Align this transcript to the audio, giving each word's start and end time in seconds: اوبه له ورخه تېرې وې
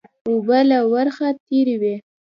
اوبه 0.29 0.59
له 0.69 0.79
ورخه 0.93 1.27
تېرې 1.47 1.75
وې 1.81 1.95